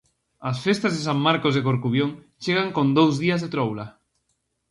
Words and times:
As 0.49 0.57
festas 0.65 0.91
de 0.95 1.01
San 1.07 1.19
Marcos 1.27 1.53
de 1.55 1.65
Corcubión 1.67 2.11
chegan 2.43 2.69
con 2.77 2.87
dous 2.97 3.13
días 3.23 3.41
de 3.41 3.51
troula. 3.53 3.85